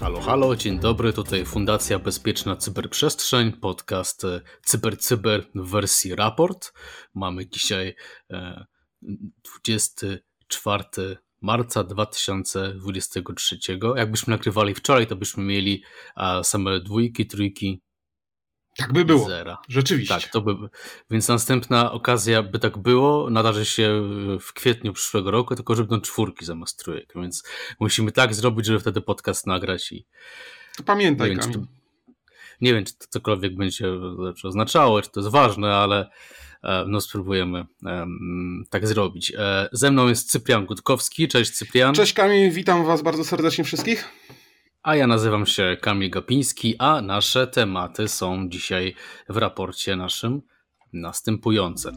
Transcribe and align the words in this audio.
Halo, 0.00 0.20
halo, 0.20 0.56
dzień 0.56 0.78
dobry, 0.78 1.12
tutaj 1.12 1.44
Fundacja 1.44 1.98
Bezpieczna 1.98 2.56
Cyberprzestrzeń, 2.56 3.52
podcast 3.52 4.24
e, 4.24 4.40
Cyber 4.64 4.98
Cyber 4.98 5.46
w 5.54 5.70
wersji 5.70 6.14
raport. 6.14 6.72
Mamy 7.14 7.46
dzisiaj 7.46 7.94
24 9.44 10.84
e, 10.98 11.16
marca 11.40 11.84
2023. 11.84 13.58
Jakbyśmy 13.96 14.30
nagrywali 14.30 14.74
wczoraj, 14.74 15.06
to 15.06 15.16
byśmy 15.16 15.44
mieli 15.44 15.82
same 16.42 16.80
dwójki, 16.80 17.26
trójki, 17.26 17.82
tak 18.76 18.92
by 18.92 19.04
było. 19.04 19.28
Zera. 19.28 19.58
Rzeczywiście. 19.68 20.14
Tak, 20.14 20.28
to 20.28 20.40
by. 20.40 20.54
Więc 21.10 21.28
następna 21.28 21.92
okazja, 21.92 22.42
by 22.42 22.58
tak 22.58 22.78
było, 22.78 23.30
nadarzy 23.30 23.64
się 23.64 24.02
w 24.40 24.52
kwietniu 24.52 24.92
przyszłego 24.92 25.30
roku, 25.30 25.54
tylko 25.54 25.74
że 25.74 25.82
będą 25.84 26.00
czwórki 26.00 26.44
zamiast 26.44 26.78
trójek. 26.78 27.12
Więc 27.16 27.42
musimy 27.80 28.12
tak 28.12 28.34
zrobić, 28.34 28.66
żeby 28.66 28.80
wtedy 28.80 29.00
podcast 29.00 29.46
nagrać 29.46 29.92
i. 29.92 30.06
To 30.76 30.82
pamiętaj, 30.82 31.30
nie 31.30 31.36
wiem, 31.36 31.52
to, 31.52 31.60
nie 32.60 32.74
wiem, 32.74 32.84
czy 32.84 32.98
to 32.98 33.06
cokolwiek 33.08 33.56
będzie 33.56 33.86
oznaczało, 34.44 35.02
czy 35.02 35.10
to 35.10 35.20
jest 35.20 35.32
ważne, 35.32 35.74
ale 35.74 36.10
no 36.86 37.00
spróbujemy 37.00 37.66
um, 37.82 38.64
tak 38.70 38.86
zrobić. 38.86 39.32
E, 39.38 39.68
ze 39.72 39.90
mną 39.90 40.08
jest 40.08 40.30
Cyprian 40.30 40.66
Gutkowski. 40.66 41.28
Cześć 41.28 41.50
Cyprian. 41.50 41.94
Cześć 41.94 42.12
Kamil, 42.12 42.50
witam 42.50 42.84
Was 42.84 43.02
bardzo 43.02 43.24
serdecznie 43.24 43.64
wszystkich. 43.64 44.08
A 44.82 44.96
ja 44.96 45.06
nazywam 45.06 45.46
się 45.46 45.76
Kamil 45.80 46.10
Gapiński, 46.10 46.74
a 46.78 47.02
nasze 47.02 47.46
tematy 47.46 48.08
są 48.08 48.48
dzisiaj 48.48 48.94
w 49.28 49.36
raporcie 49.36 49.96
naszym 49.96 50.42
następujące. 50.92 51.92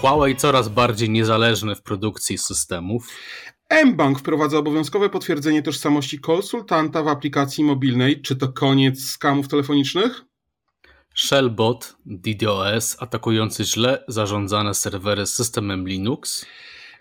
Huawei 0.00 0.36
coraz 0.36 0.68
bardziej 0.68 1.10
niezależny 1.10 1.74
w 1.74 1.82
produkcji 1.82 2.38
systemów. 2.38 3.08
mBank 3.86 4.18
wprowadza 4.18 4.58
obowiązkowe 4.58 5.10
potwierdzenie 5.10 5.62
tożsamości 5.62 6.20
konsultanta 6.20 7.02
w 7.02 7.08
aplikacji 7.08 7.64
mobilnej. 7.64 8.22
Czy 8.22 8.36
to 8.36 8.48
koniec 8.48 9.04
skamów 9.04 9.48
telefonicznych? 9.48 10.22
Shellbot 11.14 11.96
DDoS 12.06 12.96
atakujący 13.00 13.64
źle 13.64 14.04
zarządzane 14.08 14.74
serwery 14.74 15.26
z 15.26 15.34
systemem 15.34 15.88
Linux. 15.88 16.46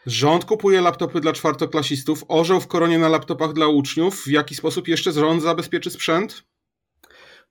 Rząd 0.06 0.46
kupuje 0.46 0.82
laptopy 0.82 1.20
dla 1.20 1.34
czwartoklasistów, 1.34 2.26
orzeł 2.28 2.62
w 2.62 2.68
koronie 2.68 3.00
na 3.00 3.10
laptopach 3.10 3.54
dla 3.54 3.68
uczniów. 3.68 4.24
W 4.24 4.28
jaki 4.28 4.56
sposób 4.56 4.88
jeszcze 4.88 5.12
rząd 5.12 5.44
zabezpieczy 5.44 5.90
sprzęt? 5.90 6.44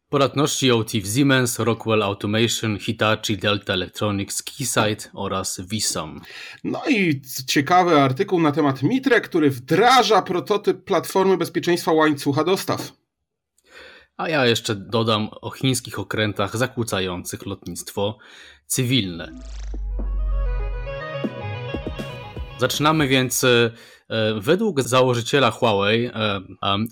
Poradności 0.08 0.70
OT 0.70 0.92
w 0.92 1.14
Siemens, 1.14 1.58
Rockwell 1.58 2.02
Automation, 2.02 2.78
Hitachi, 2.78 3.38
Delta 3.38 3.72
Electronics, 3.72 4.42
Keysight 4.42 5.10
oraz 5.14 5.60
Visam. 5.60 6.20
No 6.64 6.82
i 6.88 7.20
ciekawy 7.46 8.00
artykuł 8.00 8.40
na 8.40 8.52
temat 8.52 8.82
Mitre, 8.82 9.20
który 9.20 9.50
wdraża 9.50 10.22
prototyp 10.22 10.84
platformy 10.84 11.36
bezpieczeństwa 11.36 11.92
łańcucha 11.92 12.44
dostaw. 12.44 12.92
A 14.16 14.28
ja 14.28 14.46
jeszcze 14.46 14.74
dodam 14.74 15.28
o 15.40 15.50
chińskich 15.50 15.98
okrętach 15.98 16.56
zakłócających 16.56 17.46
lotnictwo 17.46 18.18
cywilne. 18.66 19.32
Zaczynamy 22.62 23.08
więc. 23.08 23.44
E, 23.44 23.70
e, 24.08 24.40
według 24.40 24.82
założyciela 24.82 25.50
Huawei 25.50 26.06
e, 26.06 26.40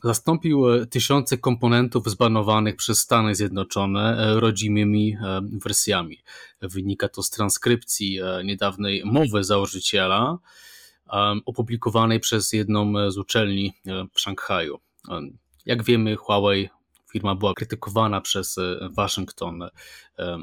zastąpił 0.04 0.86
tysiące 0.86 1.38
komponentów 1.38 2.10
zbanowanych 2.10 2.76
przez 2.76 2.98
Stany 2.98 3.34
Zjednoczone 3.34 4.34
rodzimymi 4.40 5.16
wersjami. 5.64 6.18
Wynika 6.62 7.08
to 7.08 7.22
z 7.22 7.30
transkrypcji 7.30 8.20
niedawnej 8.44 9.02
mowy 9.04 9.44
założyciela, 9.44 10.38
opublikowanej 11.46 12.20
przez 12.20 12.52
jedną 12.52 13.10
z 13.10 13.18
uczelni 13.18 13.72
w 14.14 14.20
Szanghaju. 14.20 14.78
Jak 15.66 15.84
wiemy, 15.84 16.16
Huawei 16.16 16.68
firma 17.12 17.34
była 17.34 17.54
krytykowana 17.54 18.20
przez 18.20 18.56
Waszyngton 18.90 19.62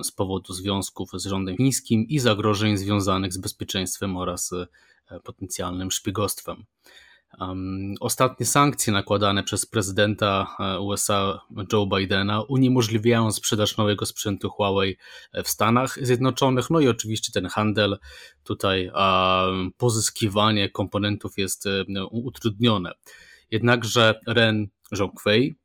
z 0.03 0.11
powodu 0.11 0.53
związków 0.53 1.09
z 1.13 1.25
rządem 1.25 1.57
chińskim 1.57 2.07
i 2.07 2.19
zagrożeń 2.19 2.77
związanych 2.77 3.33
z 3.33 3.37
bezpieczeństwem 3.37 4.17
oraz 4.17 4.53
potencjalnym 5.23 5.91
szpiegostwem. 5.91 6.65
Ostatnie 7.99 8.45
sankcje 8.45 8.93
nakładane 8.93 9.43
przez 9.43 9.65
prezydenta 9.65 10.55
e, 10.59 10.79
USA 10.79 11.39
Joe 11.73 11.85
Bidena 11.85 12.41
uniemożliwiają 12.41 13.31
sprzedaż 13.31 13.77
nowego 13.77 14.05
sprzętu 14.05 14.49
Huawei 14.49 14.97
e, 15.33 15.43
w 15.43 15.47
Stanach 15.47 15.97
Zjednoczonych, 16.01 16.69
no 16.69 16.79
i 16.79 16.87
oczywiście 16.87 17.31
ten 17.31 17.47
handel, 17.47 17.97
tutaj 18.43 18.91
pozyskiwanie 19.77 20.69
komponentów 20.69 21.37
jest 21.37 21.65
utrudnione. 22.11 22.91
Jednakże 23.51 24.19
Ren 24.27 24.67
Zhongwei 24.91 25.55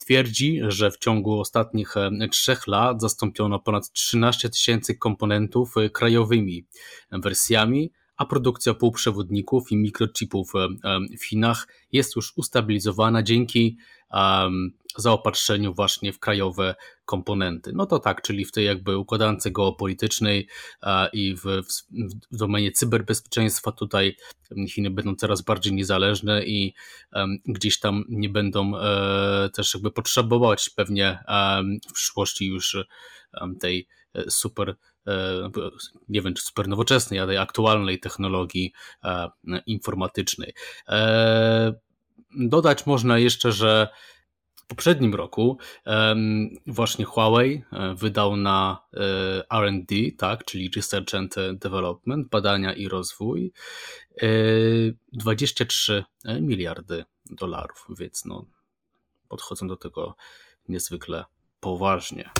twierdzi, 0.00 0.60
że 0.68 0.90
w 0.90 0.98
ciągu 0.98 1.40
ostatnich 1.40 1.94
trzech 2.30 2.66
lat 2.66 3.00
zastąpiono 3.00 3.58
ponad 3.58 3.92
13 3.92 4.50
tysięcy 4.50 4.94
komponentów 4.98 5.74
krajowymi 5.92 6.66
wersjami, 7.12 7.92
a 8.16 8.26
produkcja 8.26 8.74
półprzewodników 8.74 9.72
i 9.72 9.76
mikrochipów 9.76 10.52
w 11.20 11.24
Chinach 11.24 11.68
jest 11.92 12.16
już 12.16 12.32
ustabilizowana 12.36 13.22
dzięki 13.22 13.76
zaopatrzeniu 14.96 15.74
właśnie 15.74 16.12
w 16.12 16.18
krajowe 16.18 16.74
komponenty. 17.04 17.72
No 17.74 17.86
to 17.86 17.98
tak, 17.98 18.22
czyli 18.22 18.44
w 18.44 18.52
tej 18.52 18.66
jakby 18.66 18.98
układance 18.98 19.48
geopolitycznej 19.48 20.48
i 21.12 21.34
w, 21.34 21.42
w, 21.42 22.36
domenie 22.36 22.72
cyberbezpieczeństwa 22.72 23.72
tutaj 23.72 24.16
Chiny 24.68 24.90
będą 24.90 25.14
coraz 25.14 25.42
bardziej 25.42 25.72
niezależne 25.72 26.44
i 26.44 26.74
gdzieś 27.46 27.80
tam 27.80 28.04
nie 28.08 28.28
będą 28.28 28.76
e, 28.76 29.50
też 29.54 29.74
jakby 29.74 29.90
potrzebować 29.90 30.70
pewnie 30.70 31.18
w 31.90 31.92
przyszłości 31.92 32.46
już 32.46 32.76
tej 33.60 33.88
e, 34.14 34.30
super 34.30 34.76
E, 34.76 34.91
nie 36.08 36.22
wiem 36.22 36.34
czy 36.34 36.42
super 36.42 36.68
nowoczesnej, 36.68 37.20
ale 37.20 37.40
aktualnej 37.40 38.00
technologii 38.00 38.72
e, 39.04 39.30
informatycznej. 39.66 40.54
E, 40.88 41.74
dodać 42.36 42.86
można 42.86 43.18
jeszcze, 43.18 43.52
że 43.52 43.88
w 44.56 44.66
poprzednim 44.66 45.14
roku 45.14 45.58
właśnie 46.66 47.04
Huawei 47.04 47.62
wydał 47.94 48.36
na 48.36 48.82
RD, 49.50 49.94
tak, 50.18 50.44
czyli 50.44 50.70
Research 50.76 51.14
and 51.14 51.34
Development, 51.52 52.28
badania 52.28 52.72
i 52.72 52.88
rozwój, 52.88 53.52
23 55.12 56.04
miliardy 56.40 57.04
dolarów, 57.30 57.86
więc 57.98 58.24
no, 58.24 58.46
podchodzą 59.28 59.68
do 59.68 59.76
tego 59.76 60.16
niezwykle 60.68 61.24
poważnie. 61.62 62.30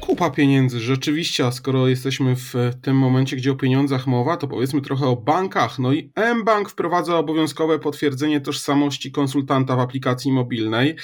Kupa 0.00 0.30
pieniędzy, 0.30 0.80
rzeczywiście, 0.80 1.46
a 1.46 1.52
skoro 1.52 1.88
jesteśmy 1.88 2.36
w 2.36 2.54
tym 2.82 2.96
momencie, 2.96 3.36
gdzie 3.36 3.52
o 3.52 3.56
pieniądzach 3.56 4.06
mowa, 4.06 4.36
to 4.36 4.48
powiedzmy 4.48 4.80
trochę 4.80 5.06
o 5.06 5.16
bankach. 5.16 5.78
No 5.78 5.92
i 5.92 6.12
mBank 6.40 6.70
wprowadza 6.70 7.18
obowiązkowe 7.18 7.78
potwierdzenie 7.78 8.40
tożsamości 8.40 9.12
konsultanta 9.12 9.76
w 9.76 9.80
aplikacji 9.80 10.32
mobilnej. 10.32 10.96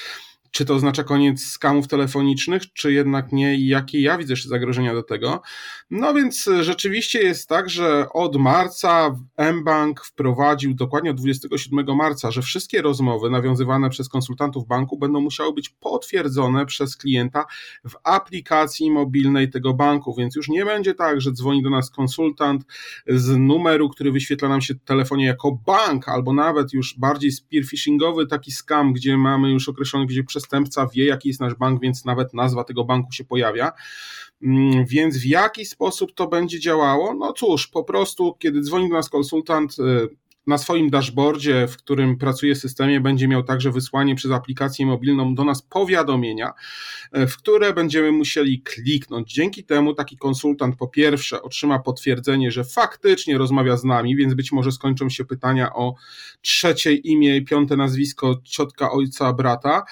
Czy 0.50 0.64
to 0.64 0.74
oznacza 0.74 1.04
koniec 1.04 1.42
skamów 1.42 1.88
telefonicznych, 1.88 2.72
czy 2.72 2.92
jednak 2.92 3.32
nie 3.32 3.54
i 3.54 3.66
jakie 3.66 4.00
ja 4.00 4.18
widzę 4.18 4.32
jeszcze 4.32 4.48
zagrożenia 4.48 4.94
do 4.94 5.02
tego? 5.02 5.42
No 5.90 6.14
więc 6.14 6.48
rzeczywiście 6.60 7.22
jest 7.22 7.48
tak, 7.48 7.70
że 7.70 8.06
od 8.12 8.36
marca 8.36 9.16
mBank 9.52 10.04
wprowadził 10.04 10.74
dokładnie 10.74 11.10
od 11.10 11.16
27 11.16 11.96
marca, 11.96 12.30
że 12.30 12.42
wszystkie 12.42 12.82
rozmowy 12.82 13.30
nawiązywane 13.30 13.90
przez 13.90 14.08
konsultantów 14.08 14.66
banku 14.66 14.98
będą 14.98 15.20
musiały 15.20 15.52
być 15.52 15.68
potwierdzone 15.68 16.66
przez 16.66 16.96
klienta 16.96 17.44
w 17.88 17.94
aplikacji 18.04 18.90
mobilnej 18.90 19.50
tego 19.50 19.74
banku, 19.74 20.14
więc 20.18 20.36
już 20.36 20.48
nie 20.48 20.64
będzie 20.64 20.94
tak, 20.94 21.20
że 21.20 21.32
dzwoni 21.32 21.62
do 21.62 21.70
nas 21.70 21.90
konsultant 21.90 22.64
z 23.06 23.36
numeru, 23.36 23.88
który 23.88 24.12
wyświetla 24.12 24.48
nam 24.48 24.60
się 24.60 24.74
w 24.74 24.84
telefonie 24.84 25.26
jako 25.26 25.52
bank, 25.52 26.08
albo 26.08 26.32
nawet 26.32 26.72
już 26.72 26.94
bardziej 26.98 27.32
spear 27.32 27.64
phishingowy 27.64 28.26
taki 28.26 28.52
scam, 28.52 28.92
gdzie 28.92 29.16
mamy 29.16 29.50
już 29.50 29.68
określony, 29.68 30.06
gdzie 30.06 30.24
przestępca 30.38 30.86
wie, 30.86 31.04
jaki 31.04 31.28
jest 31.28 31.40
nasz 31.40 31.54
bank, 31.54 31.80
więc 31.82 32.04
nawet 32.04 32.34
nazwa 32.34 32.64
tego 32.64 32.84
banku 32.84 33.12
się 33.12 33.24
pojawia. 33.24 33.72
Mm, 34.42 34.86
więc 34.86 35.16
w 35.16 35.24
jaki 35.24 35.64
sposób 35.64 36.14
to 36.14 36.28
będzie 36.28 36.60
działało? 36.60 37.14
No 37.14 37.32
cóż, 37.32 37.66
po 37.66 37.84
prostu, 37.84 38.34
kiedy 38.38 38.60
dzwoni 38.60 38.88
do 38.88 38.94
nas 38.94 39.08
konsultant, 39.08 39.76
y, 39.78 40.08
na 40.48 40.58
swoim 40.58 40.90
dashboardzie, 40.90 41.66
w 41.68 41.76
którym 41.76 42.18
pracuje 42.18 42.54
w 42.54 42.58
systemie, 42.58 43.00
będzie 43.00 43.28
miał 43.28 43.42
także 43.42 43.70
wysłanie 43.70 44.14
przez 44.14 44.30
aplikację 44.32 44.86
mobilną 44.86 45.34
do 45.34 45.44
nas 45.44 45.62
powiadomienia, 45.62 46.52
e, 47.12 47.26
w 47.26 47.36
które 47.36 47.72
będziemy 47.72 48.12
musieli 48.12 48.62
kliknąć. 48.62 49.32
Dzięki 49.32 49.64
temu 49.64 49.94
taki 49.94 50.16
konsultant 50.16 50.76
po 50.76 50.88
pierwsze 50.88 51.42
otrzyma 51.42 51.78
potwierdzenie, 51.78 52.50
że 52.50 52.64
faktycznie 52.64 53.38
rozmawia 53.38 53.76
z 53.76 53.84
nami, 53.84 54.16
więc 54.16 54.34
być 54.34 54.52
może 54.52 54.72
skończą 54.72 55.08
się 55.10 55.24
pytania 55.24 55.74
o 55.74 55.94
trzecie 56.40 56.94
imię 56.94 57.36
i 57.36 57.44
piąte 57.44 57.76
nazwisko 57.76 58.40
ciotka, 58.44 58.90
ojca, 58.90 59.32
brata 59.32 59.84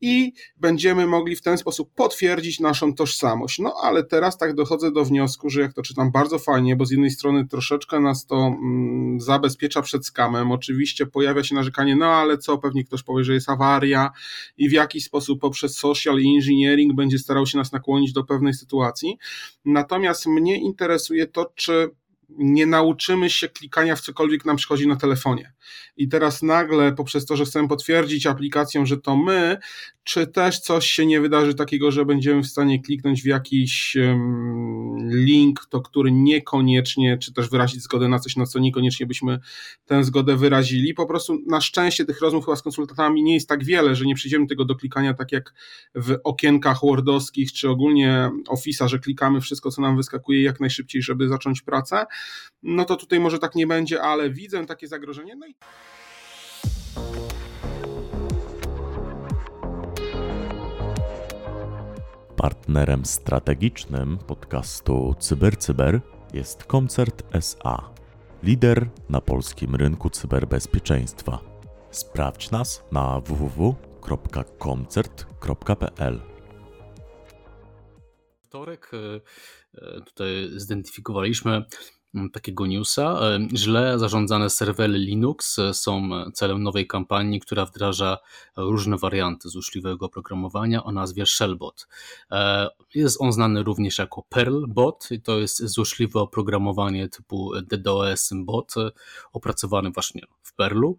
i 0.00 0.32
będziemy 0.56 1.06
mogli 1.06 1.36
w 1.36 1.42
ten 1.42 1.58
sposób 1.58 1.94
potwierdzić 1.94 2.60
naszą 2.60 2.94
tożsamość. 2.94 3.58
No 3.58 3.74
ale 3.82 4.04
teraz 4.04 4.38
tak 4.38 4.54
dochodzę 4.54 4.92
do 4.92 5.04
wniosku, 5.04 5.50
że 5.50 5.60
jak 5.60 5.72
to 5.72 5.82
czytam 5.82 6.12
bardzo 6.12 6.38
fajnie, 6.38 6.76
bo 6.76 6.86
z 6.86 6.90
jednej 6.90 7.10
strony 7.10 7.48
troszeczkę 7.48 8.00
nas 8.00 8.26
to 8.26 8.36
mm, 8.36 9.20
zabezpiecza 9.20 9.82
przed 9.82 10.06
skamem. 10.06 10.52
Oczywiście 10.52 11.06
pojawia 11.06 11.44
się 11.44 11.54
narzekanie, 11.54 11.96
no 11.96 12.06
ale 12.06 12.38
co, 12.38 12.58
pewnie 12.58 12.84
ktoś 12.84 13.02
powie, 13.02 13.24
że 13.24 13.34
jest 13.34 13.48
awaria 13.48 14.10
i 14.56 14.68
w 14.68 14.72
jakiś 14.72 15.04
sposób 15.04 15.40
poprzez 15.40 15.76
social 15.76 16.16
engineering 16.16 16.94
będzie 16.94 17.18
starał 17.18 17.46
się 17.46 17.58
nas 17.58 17.72
nakłonić 17.72 18.12
do 18.12 18.24
pewnej 18.24 18.54
sytuacji. 18.54 19.18
Natomiast 19.64 20.26
mnie 20.26 20.60
interesuje 20.60 21.26
to, 21.26 21.52
czy 21.54 21.90
nie 22.28 22.66
nauczymy 22.66 23.30
się 23.30 23.48
klikania 23.48 23.96
w 23.96 24.00
cokolwiek 24.00 24.44
nam 24.44 24.56
przychodzi 24.56 24.88
na 24.88 24.96
telefonie. 24.96 25.52
I 25.96 26.08
teraz 26.08 26.42
nagle, 26.42 26.92
poprzez 26.92 27.26
to, 27.26 27.36
że 27.36 27.44
chcemy 27.44 27.68
potwierdzić 27.68 28.26
aplikacją, 28.26 28.86
że 28.86 28.96
to 28.96 29.16
my, 29.16 29.58
czy 30.04 30.26
też 30.26 30.60
coś 30.60 30.86
się 30.86 31.06
nie 31.06 31.20
wydarzy 31.20 31.54
takiego, 31.54 31.90
że 31.90 32.04
będziemy 32.04 32.42
w 32.42 32.46
stanie 32.46 32.82
kliknąć 32.82 33.22
w 33.22 33.26
jakiś 33.26 33.96
link, 35.10 35.66
to 35.70 35.80
który 35.80 36.12
niekoniecznie, 36.12 37.18
czy 37.18 37.32
też 37.32 37.50
wyrazić 37.50 37.82
zgodę 37.82 38.08
na 38.08 38.18
coś, 38.18 38.36
na 38.36 38.46
co 38.46 38.58
niekoniecznie 38.58 39.06
byśmy 39.06 39.38
tę 39.86 40.04
zgodę 40.04 40.36
wyrazili. 40.36 40.94
Po 40.94 41.06
prostu 41.06 41.38
na 41.46 41.60
szczęście 41.60 42.04
tych 42.04 42.20
rozmów 42.20 42.44
chyba 42.44 42.56
z 42.56 42.62
konsultantami 42.62 43.22
nie 43.22 43.34
jest 43.34 43.48
tak 43.48 43.64
wiele, 43.64 43.94
że 43.94 44.04
nie 44.04 44.14
przyjdziemy 44.14 44.46
tego 44.46 44.64
do 44.64 44.74
klikania 44.74 45.14
tak 45.14 45.32
jak 45.32 45.54
w 45.94 46.18
okienkach 46.24 46.80
wordowskich, 46.82 47.52
czy 47.52 47.68
ogólnie 47.68 48.30
Office'a, 48.48 48.88
że 48.88 48.98
klikamy 48.98 49.40
wszystko, 49.40 49.70
co 49.70 49.82
nam 49.82 49.96
wyskakuje 49.96 50.42
jak 50.42 50.60
najszybciej, 50.60 51.02
żeby 51.02 51.28
zacząć 51.28 51.62
pracę. 51.62 52.06
No 52.62 52.84
to 52.84 52.96
tutaj 52.96 53.20
może 53.20 53.38
tak 53.38 53.54
nie 53.54 53.66
będzie, 53.66 54.02
ale 54.02 54.30
widzę 54.30 54.66
takie 54.66 54.88
zagrożenie. 54.88 55.36
No 55.36 55.46
i 55.46 55.53
Partnerem 62.36 63.04
strategicznym 63.04 64.18
podcastu 64.18 65.14
CyberCyber 65.20 66.00
jest 66.32 66.64
Koncert 66.64 67.22
SA, 67.40 67.90
lider 68.42 68.90
na 69.08 69.20
polskim 69.20 69.74
rynku 69.74 70.10
cyberbezpieczeństwa. 70.10 71.38
Sprawdź 71.90 72.50
nas 72.50 72.84
na 72.92 73.20
www.koncert.pl. 73.20 76.20
Wtorek 78.42 78.90
e, 78.94 79.20
e, 79.74 80.00
tutaj 80.00 80.48
zidentyfikowaliśmy 80.56 81.64
takiego 82.32 82.66
newsa. 82.66 83.02
E, 83.02 83.48
źle 83.54 83.98
zarządzane 83.98 84.50
serwery 84.50 84.98
Linux 84.98 85.58
e, 85.58 85.74
są 85.74 86.10
celem 86.32 86.62
nowej 86.62 86.86
kampanii, 86.86 87.40
która 87.40 87.66
wdraża 87.66 88.18
różne 88.56 88.96
warianty 88.96 89.48
złośliwego 89.48 90.06
oprogramowania 90.06 90.84
o 90.84 90.92
nazwie 90.92 91.26
Shellbot. 91.26 91.88
E, 92.30 92.68
jest 92.94 93.16
on 93.20 93.32
znany 93.32 93.62
również 93.62 93.98
jako 93.98 94.22
Perlbot 94.28 95.08
i 95.10 95.20
to 95.20 95.38
jest 95.38 95.66
złośliwe 95.66 96.20
oprogramowanie 96.20 97.08
typu 97.08 97.52
DDoS 97.62 98.30
bot 98.34 98.74
opracowany 99.32 99.90
właśnie 99.90 100.22
w 100.42 100.54
Perlu 100.54 100.96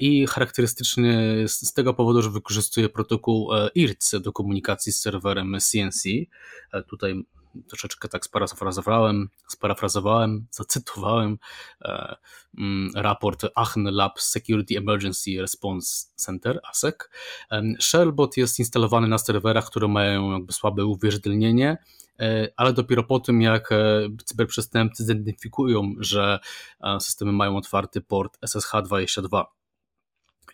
i 0.00 0.26
charakterystyczny 0.26 1.44
z 1.48 1.72
tego 1.72 1.94
powodu, 1.94 2.22
że 2.22 2.30
wykorzystuje 2.30 2.88
protokół 2.88 3.50
IRC 3.74 4.14
do 4.20 4.32
komunikacji 4.32 4.92
z 4.92 5.00
serwerem 5.00 5.56
CNC. 5.60 6.02
Tutaj 6.88 7.24
troszeczkę 7.68 8.08
tak 8.08 8.24
sparafrazowałem, 8.24 9.28
sparafrazowałem, 9.48 10.46
zacytowałem 10.50 11.38
e, 11.82 12.16
mm, 12.58 12.90
raport 12.94 13.46
Aachen 13.54 13.84
Lab 13.84 14.20
Security 14.20 14.78
Emergency 14.78 15.30
Response 15.40 16.06
Center, 16.16 16.60
ASEC. 16.70 17.10
E, 17.50 17.62
Shellbot 17.80 18.36
jest 18.36 18.58
instalowany 18.58 19.08
na 19.08 19.18
serwerach, 19.18 19.66
które 19.66 19.88
mają 19.88 20.32
jakby 20.32 20.52
słabe 20.52 20.84
uwierzytelnienie, 20.84 21.78
e, 22.20 22.48
ale 22.56 22.72
dopiero 22.72 23.02
po 23.02 23.20
tym, 23.20 23.42
jak 23.42 23.72
e, 23.72 24.08
cyberprzestępcy 24.24 25.04
zidentyfikują, 25.04 25.94
że 25.98 26.38
systemy 27.00 27.32
mają 27.32 27.56
otwarty 27.56 28.00
port 28.00 28.38
SSH22 28.46 29.44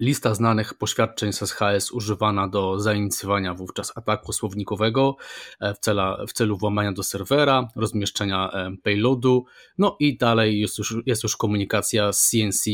Lista 0.00 0.34
znanych 0.34 0.74
poświadczeń 0.74 1.32
SSH 1.32 1.60
jest 1.72 1.92
używana 1.92 2.48
do 2.48 2.80
zainicjowania 2.80 3.54
wówczas 3.54 3.92
ataku 3.96 4.32
słownikowego 4.32 5.16
e, 5.60 5.74
w, 5.74 5.78
cela, 5.78 6.26
w 6.28 6.32
celu 6.32 6.56
włamania 6.56 6.92
do 6.92 7.02
serwera, 7.02 7.68
rozmieszczenia 7.76 8.50
e, 8.52 8.76
payloadu, 8.82 9.44
no 9.78 9.96
i 10.00 10.16
dalej 10.16 10.60
jest 10.60 10.78
już, 10.78 10.96
jest 11.06 11.22
już 11.22 11.36
komunikacja 11.36 12.12
z 12.12 12.30
CNC 12.30 12.64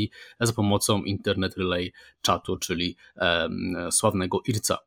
za 0.40 0.52
pomocą 0.52 1.02
Internet 1.02 1.56
Relay 1.56 1.92
Chatu, 2.26 2.56
czyli 2.56 2.96
e, 3.16 3.48
sławnego 3.90 4.40
IRCA. 4.46 4.78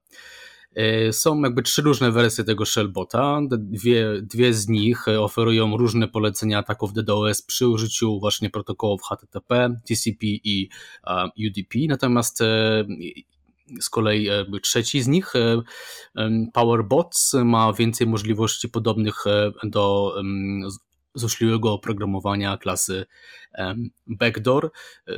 E, 0.75 1.13
są 1.13 1.41
jakby 1.41 1.61
trzy 1.61 1.81
różne 1.81 2.11
wersje 2.11 2.43
tego 2.43 2.65
shellbota. 2.65 3.41
Dwie, 3.49 4.21
dwie 4.21 4.53
z 4.53 4.67
nich 4.67 5.05
oferują 5.07 5.77
różne 5.77 6.07
polecenia 6.07 6.59
ataków 6.59 6.93
DDoS 6.93 7.41
przy 7.41 7.67
użyciu 7.67 8.19
właśnie 8.19 8.49
protokołów 8.49 9.01
HTTP, 9.03 9.75
TCP 9.85 10.25
i 10.25 10.69
UDP. 11.47 11.79
Natomiast 11.87 12.41
e, 12.41 12.85
z 13.81 13.89
kolei 13.89 14.29
trzeci 14.61 15.01
z 15.01 15.07
nich, 15.07 15.33
e, 15.35 15.61
PowerBots, 16.53 17.33
ma 17.33 17.73
więcej 17.73 18.07
możliwości 18.07 18.69
podobnych 18.69 19.23
do 19.63 20.15
złośliwego 21.13 21.73
oprogramowania 21.73 22.57
klasy 22.57 23.05
backdoor, 24.07 24.65
e, 24.65 24.71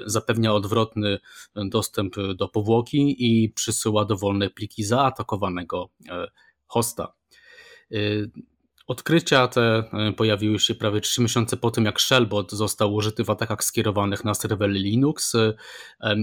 zapewnia 0.05 0.53
odwrotny 0.53 1.19
dostęp 1.55 2.15
do 2.35 2.47
powłoki 2.47 3.15
i 3.19 3.49
przysyła 3.49 4.05
dowolne 4.05 4.49
pliki 4.49 4.83
zaatakowanego 4.83 5.89
e, 6.09 6.27
hosta. 6.65 7.13
Odkrycia 8.87 9.47
te 9.47 9.61
e, 9.61 10.13
pojawiły 10.13 10.59
się 10.59 10.75
prawie 10.75 11.01
3 11.01 11.21
miesiące 11.21 11.57
po 11.57 11.71
tym, 11.71 11.85
jak 11.85 12.01
Shellbot 12.01 12.51
został 12.51 12.93
użyty 12.93 13.23
w 13.23 13.29
atakach 13.29 13.63
skierowanych 13.63 14.25
na 14.25 14.33
serwery 14.33 14.73
Linux, 14.73 15.35
e, 15.35 15.53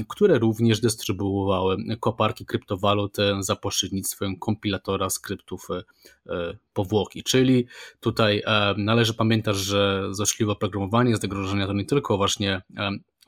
które 0.09 0.39
również 0.39 0.81
dystrybuowały 0.81 1.77
koparki 2.01 2.47
kryptowalut 2.47 3.17
za 3.41 3.57
pośrednictwem 3.57 4.39
kompilatora 4.39 5.11
skryptów 5.11 5.69
e, 5.71 6.57
powłoki. 6.73 7.23
Czyli 7.23 7.67
tutaj 8.01 8.43
należy 8.77 9.15
pamiętać, 9.15 9.57
że 9.57 10.09
złośliwe 10.11 10.53
oprogramowanie 10.53 11.17
zagrożenia 11.17 11.67
to 11.67 11.73
nie 11.73 11.85
tylko 11.85 12.17
właśnie 12.17 12.62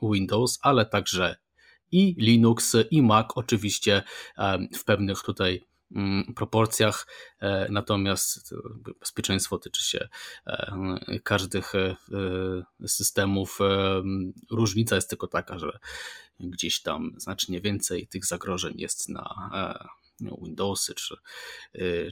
Windows, 0.01 0.59
ale 0.61 0.85
także 0.85 1.35
i 1.91 2.15
Linux, 2.17 2.75
i 2.91 3.01
Mac, 3.01 3.27
oczywiście 3.35 4.03
w 4.77 4.83
pewnych 4.83 5.21
tutaj 5.21 5.63
proporcjach, 6.35 7.07
e, 7.39 7.67
natomiast 7.71 8.55
bezpieczeństwo 8.99 9.57
tyczy 9.57 9.83
się 9.83 10.07
e, 10.47 11.19
każdych 11.23 11.75
e, 11.75 11.95
systemów. 12.87 13.59
Różnica 14.51 14.95
jest 14.95 15.09
tylko 15.09 15.27
taka, 15.27 15.59
że 15.59 15.79
gdzieś 16.39 16.81
tam 16.81 17.11
znacznie 17.17 17.61
więcej 17.61 18.07
tych 18.07 18.25
zagrożeń 18.25 18.73
jest 18.77 19.09
na 19.09 19.49
Windowsy 20.41 20.93
czy, 20.93 21.15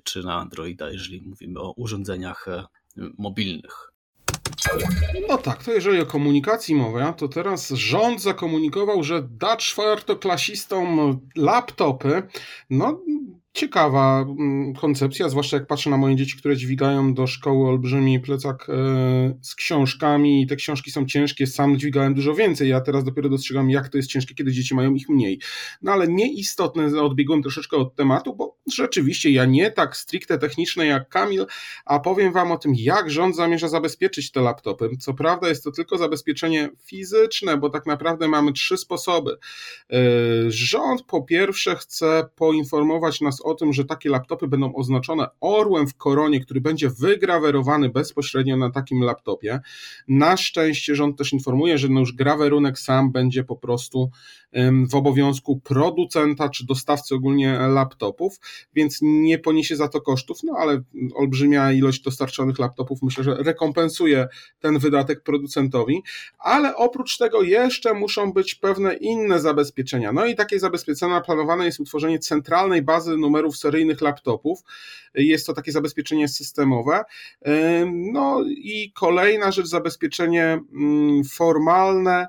czy 0.04 0.24
na 0.24 0.36
Androida, 0.36 0.90
jeżeli 0.90 1.22
mówimy 1.22 1.60
o 1.60 1.72
urządzeniach 1.72 2.46
mobilnych. 3.18 3.92
No 5.30 5.38
tak, 5.38 5.64
to 5.64 5.72
jeżeli 5.72 6.02
o 6.02 6.06
komunikacji 6.06 6.76
mowa, 6.76 7.14
to 7.14 7.28
teraz 7.28 7.70
rząd 7.70 8.22
zakomunikował, 8.22 9.04
że 9.04 9.24
da 9.24 9.58
czwartoklasistom 9.58 11.20
laptopy. 11.36 12.24
No, 12.70 13.02
ciekawa 13.54 14.22
mm, 14.22 14.74
koncepcja, 14.74 15.30
zwłaszcza 15.30 15.58
jak 15.58 15.68
patrzę 15.68 15.90
na 15.90 15.98
moje 15.98 16.16
dzieci, 16.16 16.38
które 16.38 16.58
dźwigają 16.58 17.14
do 17.14 17.28
szkoły 17.28 17.70
olbrzymi 17.70 18.20
plecak 18.20 18.68
e, 18.70 18.74
z 19.42 19.56
książkami 19.56 20.42
i 20.42 20.48
te 20.48 20.56
książki 20.56 20.92
są 20.92 21.06
ciężkie, 21.06 21.48
sam 21.48 21.78
dźwigałem 21.78 22.14
dużo 22.14 22.34
więcej, 22.34 22.70
ja 22.70 22.82
teraz 22.82 23.04
dopiero 23.04 23.30
dostrzegam 23.30 23.70
jak 23.70 23.90
to 23.90 23.98
jest 23.98 24.10
ciężkie, 24.10 24.36
kiedy 24.36 24.52
dzieci 24.52 24.76
mają 24.76 24.94
ich 24.94 25.10
mniej. 25.10 25.40
No 25.82 25.92
ale 25.92 26.08
nieistotne, 26.08 27.02
odbiegłem 27.02 27.42
troszeczkę 27.42 27.78
od 27.78 27.96
tematu, 27.96 28.36
bo 28.36 28.58
rzeczywiście 28.74 29.32
ja 29.32 29.46
nie 29.46 29.72
tak 29.72 29.98
stricte 29.98 30.38
techniczne 30.38 30.86
jak 30.86 31.10
Kamil, 31.10 31.46
a 31.86 32.00
powiem 32.00 32.34
wam 32.34 32.52
o 32.52 32.58
tym, 32.58 32.74
jak 32.76 33.10
rząd 33.10 33.36
zamierza 33.36 33.68
zabezpieczyć 33.68 34.32
te 34.32 34.42
laptopy. 34.42 34.90
Co 35.00 35.14
prawda 35.14 35.50
jest 35.50 35.64
to 35.64 35.72
tylko 35.72 35.98
zabezpieczenie 35.98 36.70
fizyczne, 36.86 37.58
bo 37.58 37.70
tak 37.70 37.86
naprawdę 37.86 38.28
mamy 38.28 38.54
trzy 38.54 38.78
sposoby. 38.78 39.32
E, 39.32 39.98
rząd 40.48 41.04
po 41.04 41.24
pierwsze 41.24 41.76
chce 41.76 42.30
poinformować 42.36 43.22
nas 43.22 43.41
o 43.44 43.56
tym, 43.56 43.74
że 43.74 43.86
takie 43.86 44.10
laptopy 44.10 44.48
będą 44.48 44.76
oznaczone 44.76 45.28
orłem 45.40 45.88
w 45.88 45.98
koronie, 45.98 46.40
który 46.40 46.62
będzie 46.62 46.90
wygrawerowany 46.90 47.90
bezpośrednio 47.90 48.58
na 48.58 48.70
takim 48.70 49.02
laptopie. 49.02 49.60
Na 50.08 50.38
szczęście 50.38 50.96
rząd 50.96 51.18
też 51.18 51.34
informuje, 51.34 51.78
że 51.78 51.90
no 51.90 52.00
już 52.00 52.14
grawerunek 52.14 52.80
sam 52.80 53.12
będzie 53.12 53.44
po 53.44 53.56
prostu 53.56 54.10
w 54.90 54.96
obowiązku 54.96 55.60
producenta 55.60 56.50
czy 56.50 56.66
dostawcy 56.66 57.16
ogólnie 57.16 57.60
laptopów, 57.60 58.40
więc 58.76 59.00
nie 59.02 59.40
poniesie 59.40 59.76
za 59.76 59.88
to 59.88 60.02
kosztów, 60.02 60.38
no 60.44 60.54
ale 60.58 60.82
olbrzymia 61.16 61.72
ilość 61.72 62.02
dostarczonych 62.02 62.60
laptopów 62.60 63.02
myślę, 63.02 63.24
że 63.24 63.36
rekompensuje 63.36 64.28
ten 64.60 64.80
wydatek 64.80 65.24
producentowi, 65.24 66.04
ale 66.40 66.76
oprócz 66.76 67.18
tego 67.18 67.42
jeszcze 67.42 67.94
muszą 67.94 68.34
być 68.34 68.56
pewne 68.56 68.94
inne 68.94 69.40
zabezpieczenia. 69.40 70.14
No 70.14 70.26
i 70.26 70.36
takie 70.36 70.60
zabezpieczenia 70.60 71.22
planowane 71.22 71.66
jest 71.66 71.80
utworzenie 71.80 72.20
centralnej 72.20 72.82
bazy 72.82 73.18
numerów 73.18 73.31
seryjnych 73.58 74.02
laptopów. 74.02 74.60
Jest 75.16 75.48
to 75.48 75.54
takie 75.54 75.72
zabezpieczenie 75.72 76.28
systemowe. 76.28 77.04
No 78.14 78.44
i 78.48 78.92
kolejna 78.96 79.52
rzecz, 79.52 79.66
zabezpieczenie 79.66 80.60
mm, 80.74 81.24
formalne. 81.24 82.28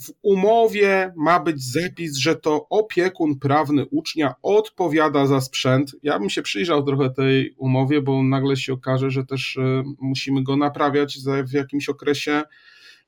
W 0.00 0.12
umowie 0.22 1.12
ma 1.16 1.40
być 1.40 1.72
zapis, 1.72 2.16
że 2.16 2.36
to 2.36 2.68
opiekun 2.68 3.38
prawny 3.38 3.86
ucznia 3.90 4.34
odpowiada 4.42 5.26
za 5.26 5.40
sprzęt. 5.40 5.92
Ja 6.02 6.18
bym 6.18 6.30
się 6.30 6.42
przyjrzał 6.42 6.82
trochę 6.82 7.10
tej 7.10 7.54
umowie, 7.56 8.02
bo 8.02 8.22
nagle 8.22 8.56
się 8.56 8.72
okaże, 8.72 9.10
że 9.10 9.24
też 9.24 9.56
e, 9.56 9.82
musimy 10.00 10.42
go 10.42 10.56
naprawiać 10.56 11.18
w 11.44 11.52
jakimś 11.52 11.88
okresie 11.88 12.42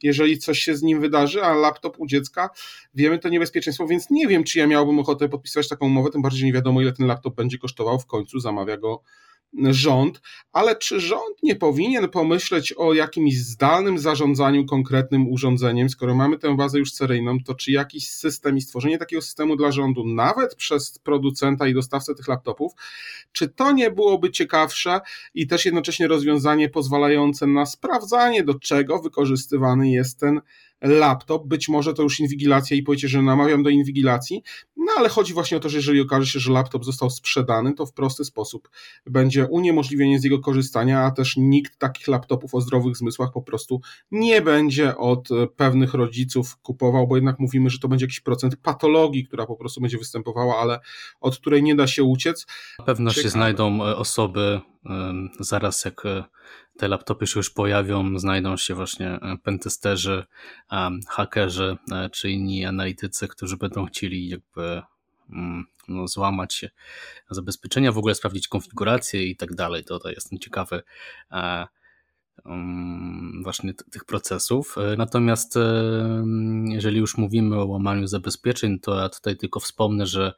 jeżeli 0.02 0.38
coś 0.38 0.59
się 0.59 0.76
z 0.76 0.83
nim 0.83 1.00
wydarzy, 1.00 1.42
a 1.42 1.54
laptop 1.54 2.00
u 2.00 2.07
dziecka, 2.07 2.50
wiemy 2.95 3.19
to 3.19 3.28
niebezpieczeństwo, 3.28 3.87
więc 3.87 4.11
nie 4.11 4.26
wiem, 4.26 4.45
czy 4.45 4.59
ja 4.59 4.66
miałbym 4.66 4.99
ochotę 4.99 5.28
podpisać 5.28 5.69
taką 5.69 5.87
umowę, 5.87 6.11
tym 6.11 6.23
bardziej 6.23 6.47
nie 6.47 6.52
wiadomo, 6.52 6.80
ile 6.80 6.92
ten 6.92 7.07
laptop 7.07 7.35
będzie 7.35 7.59
kosztował, 7.59 7.99
w 7.99 8.07
końcu 8.07 8.40
zamawia 8.40 8.76
go 8.76 9.02
rząd, 9.71 10.21
ale 10.52 10.76
czy 10.76 11.00
rząd 11.00 11.42
nie 11.42 11.57
powinien 11.57 12.09
pomyśleć 12.09 12.73
o 12.73 12.95
jakimś 12.95 13.37
zdalnym 13.37 13.99
zarządzaniu 13.99 14.66
konkretnym 14.66 15.28
urządzeniem, 15.28 15.88
skoro 15.88 16.14
mamy 16.14 16.38
tę 16.38 16.57
bazę 16.57 16.78
już 16.78 16.92
seryjną, 16.92 17.38
to 17.47 17.54
czy 17.54 17.73
jakiś 17.73 18.11
system 18.11 18.57
i 18.57 18.61
stworzenie 18.61 18.99
takiego 18.99 19.23
systemu 19.23 19.57
dla 19.57 19.73
rządu, 19.73 20.07
nawet 20.07 20.54
przez 20.54 20.99
producenta 20.99 21.69
i 21.69 21.75
dostawcę 21.75 22.14
tych 22.14 22.28
laptopów, 22.28 22.73
czy 23.33 23.49
to 23.49 23.73
nie 23.73 23.90
byłoby 23.90 24.30
ciekawsze 24.30 25.00
i 25.35 25.47
też 25.47 25.64
jednocześnie 25.64 26.09
rozwiązanie 26.09 26.69
pozwalające 26.69 27.47
na 27.47 27.66
sprawdzanie, 27.66 28.45
do 28.45 28.54
czego 28.54 28.99
wykorzystywany 28.99 29.90
jest 29.90 30.21
ten 30.21 30.40
laptop, 30.82 31.46
być 31.46 31.68
może 31.68 31.94
to 31.94 32.02
już 32.02 32.20
inwigilacja 32.20 32.76
i 32.76 32.82
powiecie, 32.82 33.08
że 33.08 33.22
namawiam 33.22 33.62
do 33.62 33.70
inwigilacji, 33.70 34.42
no 34.76 34.92
ale 34.99 35.08
chodzi 35.08 35.34
właśnie 35.34 35.56
o 35.56 35.60
to, 35.60 35.68
że 35.68 35.76
jeżeli 35.76 36.00
okaże 36.00 36.26
się, 36.26 36.40
że 36.40 36.52
laptop 36.52 36.84
został 36.84 37.10
sprzedany, 37.10 37.75
to 37.75 37.87
w 37.87 37.92
prosty 37.92 38.25
sposób 38.25 38.70
będzie 39.06 39.46
uniemożliwienie 39.46 40.18
z 40.18 40.25
jego 40.25 40.38
korzystania, 40.38 41.00
a 41.00 41.10
też 41.10 41.37
nikt 41.37 41.78
takich 41.78 42.08
laptopów 42.08 42.54
o 42.54 42.60
zdrowych 42.60 42.96
zmysłach 42.96 43.32
po 43.32 43.42
prostu 43.42 43.80
nie 44.10 44.42
będzie 44.42 44.96
od 44.96 45.30
e, 45.30 45.46
pewnych 45.46 45.94
rodziców 45.94 46.56
kupował, 46.56 47.06
bo 47.06 47.16
jednak 47.16 47.38
mówimy, 47.38 47.70
że 47.70 47.78
to 47.78 47.88
będzie 47.88 48.04
jakiś 48.04 48.20
procent 48.20 48.56
patologii, 48.56 49.26
która 49.26 49.46
po 49.46 49.56
prostu 49.56 49.80
będzie 49.80 49.99
występowała, 49.99 50.58
ale 50.58 50.80
od 51.20 51.38
której 51.38 51.62
nie 51.62 51.75
da 51.75 51.87
się 51.87 52.04
uciec. 52.04 52.46
Na 52.78 52.84
pewno 52.84 53.10
Ciekawe. 53.10 53.22
się 53.22 53.28
znajdą 53.28 53.84
e, 53.84 53.96
osoby, 53.96 54.60
zaraz 55.40 55.84
jak 55.84 56.06
e, 56.06 56.25
te 56.78 56.88
laptopy 56.88 57.26
się 57.26 57.38
już 57.38 57.50
pojawią, 57.50 58.18
znajdą 58.18 58.56
się 58.56 58.75
właśnie 58.75 59.08
e, 59.08 59.37
pentesterzy, 59.42 60.25
hakerzy 61.08 61.76
e, 61.92 62.10
czy 62.10 62.30
inni 62.30 62.66
analitycy, 62.66 63.28
którzy 63.28 63.56
będą 63.56 63.87
chcieli 63.87 64.28
jakby 64.28 64.82
mm, 65.30 65.66
no, 65.88 66.08
złamać 66.08 66.64
zabezpieczenia, 67.30 67.92
w 67.92 67.99
ogóle 67.99 68.14
sprawdzić 68.14 68.49
konfigurację 68.49 69.26
i 69.26 69.37
tak 69.37 69.54
dalej. 69.54 69.84
To 69.84 70.10
jestem 70.10 70.38
ciekawy 70.38 70.82
właśnie 73.42 73.75
tych 73.75 74.04
procesów. 74.04 74.78
E, 74.78 74.97
natomiast 74.97 75.56
e, 75.56 75.61
jeżeli 76.64 76.99
już 76.99 77.18
mówimy 77.18 77.61
o 77.61 77.66
łamaniu 77.66 78.06
zabezpieczeń, 78.06 78.78
to 78.78 79.00
ja 79.00 79.09
tutaj 79.09 79.37
tylko 79.37 79.61
wspomnę, 79.61 80.06
że, 80.06 80.32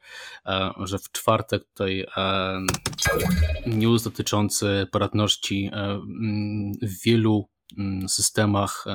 e, 0.45 0.73
że 0.83 0.99
w 0.99 1.11
czwartek 1.11 1.63
tutaj 1.63 2.05
news 3.65 4.03
dotyczący 4.03 4.87
poradności 4.91 5.71
w 6.81 7.03
wielu 7.03 7.49
systemach, 8.07 8.85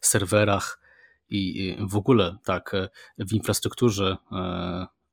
serwerach 0.00 0.80
i 1.28 1.76
w 1.80 1.96
ogóle 1.96 2.36
tak 2.44 2.72
w 3.18 3.32
infrastrukturze 3.32 4.16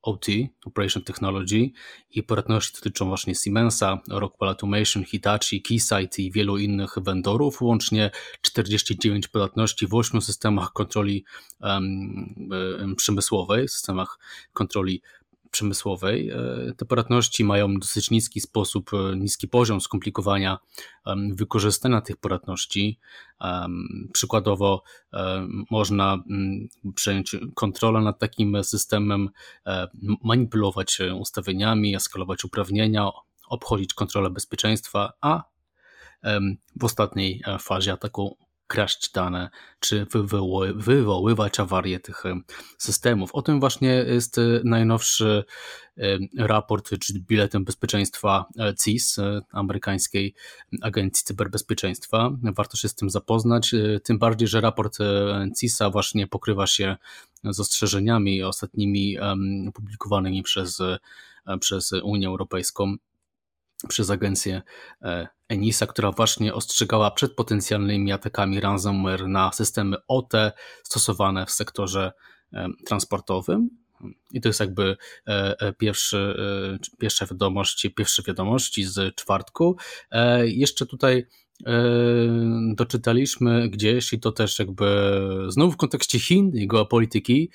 OT, 0.04 0.26
Operation 0.66 1.04
Technology 1.04 1.72
i 2.12 2.24
poradności 2.24 2.74
dotyczą 2.74 3.08
właśnie 3.08 3.36
Siemensa, 3.36 4.02
Rockwell 4.10 4.50
Automation, 4.50 5.04
Hitachi, 5.06 5.62
Keysight 5.62 6.20
i 6.20 6.32
wielu 6.32 6.58
innych 6.58 6.96
vendorów, 7.02 7.62
łącznie 7.62 8.12
49 8.42 9.28
podatności 9.28 9.88
w 9.88 9.94
8 9.94 10.22
systemach 10.22 10.74
kontroli 10.74 11.26
um, 11.62 12.96
przemysłowej, 12.98 13.68
systemach 13.68 14.20
kontroli 14.54 15.02
przemysłowej. 15.54 16.30
E, 16.30 16.38
te 16.78 16.86
poradności 16.86 17.44
mają 17.44 17.80
dosyć 17.80 18.12
niski 18.12 18.42
sposób, 18.42 18.92
e, 18.94 19.16
niski 19.16 19.48
poziom 19.48 19.82
skomplikowania 19.82 20.60
wykorzystania 21.32 22.02
tych 22.02 22.18
poradności. 22.18 23.00
Przykładowo 24.14 24.84
można 25.72 26.14
mm, 26.14 26.68
przejąć 26.96 27.36
kontrolę 27.56 28.02
nad 28.02 28.20
takim 28.20 28.64
systemem, 28.64 29.30
e, 29.66 29.88
manipulować 30.24 30.98
ustawieniami, 31.20 31.96
eskalować 31.96 32.44
uprawnienia, 32.44 33.10
obchodzić 33.50 33.94
kontrolę 33.94 34.30
bezpieczeństwa, 34.30 35.14
a 35.22 35.44
w 36.80 36.84
ostatniej 36.84 37.44
fazie 37.60 37.92
ataku 37.94 38.38
kraść 38.68 39.12
dane, 39.12 39.50
czy 39.80 40.06
wywoływać 40.76 41.60
awarie 41.60 42.00
tych 42.00 42.24
systemów. 42.78 43.36
O 43.36 43.42
tym 43.42 43.60
właśnie 43.60 43.90
jest 43.90 44.38
e, 44.38 44.42
najnowszy 44.64 45.44
raport, 46.38 46.90
czy 47.00 47.20
biletem 47.20 47.64
bezpieczeństwa 47.64 48.46
e, 48.60 48.74
CIS, 48.84 49.20
e, 49.20 49.42
amerykańskiej 49.52 50.34
agencji 50.82 51.26
cyberbezpieczeństwa. 51.26 52.32
Warto 52.44 52.78
się 52.78 52.90
z 52.90 52.96
tym 52.96 53.10
zapoznać, 53.10 53.76
tym 54.04 54.20
bardziej, 54.20 54.48
że 54.48 54.62
raport 54.62 54.98
CISA 55.60 55.90
właśnie 55.90 56.28
pokrywa 56.28 56.68
się 56.68 56.96
z 57.44 57.60
ostrzeżeniami 57.60 58.44
ostatnimi 58.44 59.18
publikowanymi 59.74 60.44
przez, 60.44 60.82
przez 61.60 61.92
Unię 61.92 62.28
Europejską 62.28 62.96
przez 63.88 64.10
agencję 64.10 64.62
Enisa, 65.54 65.88
która 65.88 66.12
właśnie 66.12 66.54
ostrzegała 66.54 67.12
przed 67.12 67.36
potencjalnymi 67.36 68.12
atakami 68.12 68.60
ransomware 68.60 69.28
na 69.28 69.52
systemy 69.52 69.98
OT 70.08 70.34
stosowane 70.84 71.46
w 71.46 71.52
sektorze 71.52 72.12
e, 72.54 72.70
transportowym. 72.86 73.70
I 74.32 74.42
to 74.42 74.50
jest 74.50 74.60
jakby 74.60 74.98
e, 75.28 75.74
pierwszy, 75.74 76.36
pierwsze 77.00 77.26
wiadomości, 77.26 77.92
pierwsze 77.92 78.24
wiadomości 78.24 78.84
z 78.84 79.16
czwartku. 79.16 79.78
Jeszcze 80.44 80.86
tutaj 80.86 81.26
doczytaliśmy 82.76 83.70
gdzieś 83.70 84.14
i 84.14 84.20
to 84.20 84.32
też 84.32 84.60
jakby 84.60 85.20
znowu 85.48 85.72
w 85.72 85.78
kontekście 85.78 86.20
Chin 86.20 86.52
i 86.56 86.68
geopolityki. 86.68 87.50